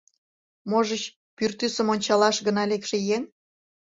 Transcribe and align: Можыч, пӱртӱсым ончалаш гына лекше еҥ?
Можыч, 0.69 1.03
пӱртӱсым 1.37 1.87
ончалаш 1.93 2.37
гына 2.47 2.63
лекше 2.71 2.97
еҥ? 3.15 3.23